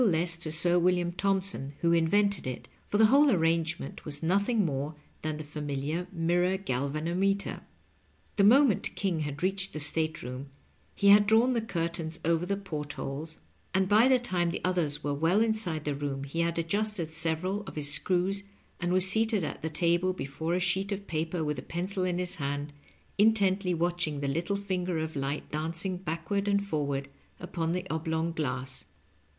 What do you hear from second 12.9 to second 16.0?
holes, and by the time the others were well inside the